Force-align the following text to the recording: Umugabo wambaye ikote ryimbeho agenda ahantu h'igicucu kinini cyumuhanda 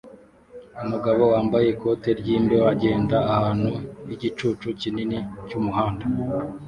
Umugabo 0.83 1.21
wambaye 1.33 1.67
ikote 1.75 2.09
ryimbeho 2.19 2.65
agenda 2.73 3.17
ahantu 3.33 3.69
h'igicucu 4.05 4.67
kinini 4.81 5.17
cyumuhanda 5.47 6.05